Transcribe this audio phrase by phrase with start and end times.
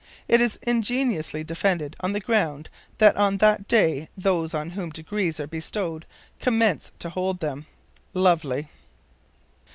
[0.27, 5.39] It is ingeniously defended on the ground that on that day those on whom degrees
[5.39, 6.07] are bestowed
[6.39, 7.67] commence to hold them.
[8.15, 8.67] Lovely!